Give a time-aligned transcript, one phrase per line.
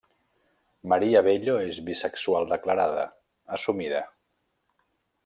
[0.93, 3.05] Maria Bello és Bisexual declarada,
[3.59, 4.05] assumida.